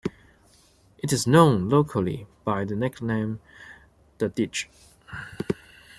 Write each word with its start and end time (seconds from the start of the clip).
It 0.97 1.13
is 1.13 1.27
known 1.27 1.69
locally 1.69 2.25
by 2.43 2.65
the 2.65 2.75
nickname 2.75 3.39
The 4.17 4.29
Ditch. 4.29 4.67